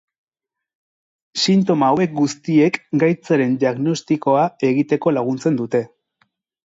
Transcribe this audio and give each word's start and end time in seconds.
Sintoma 1.43 1.89
hauek 1.95 2.15
guztiek 2.21 2.79
gaitzaren 3.03 3.55
diagnostikoa 3.65 4.47
egiteko 4.71 5.15
laguntzen 5.19 5.61
dute. 5.61 5.83